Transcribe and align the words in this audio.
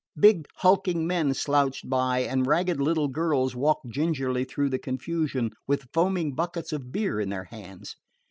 Big 0.19 0.47
hulking 0.55 1.05
men 1.05 1.31
slouched 1.31 1.87
by, 1.87 2.21
and 2.21 2.47
ragged 2.47 2.81
little 2.81 3.07
girls 3.07 3.55
walked 3.55 3.87
gingerly 3.91 4.43
through 4.43 4.67
the 4.67 4.79
confusion 4.79 5.51
with 5.67 5.85
foaming 5.93 6.33
buckets 6.33 6.73
of 6.73 6.91
beer 6.91 7.19
in 7.19 7.29
their 7.29 7.43
hands. 7.51 7.95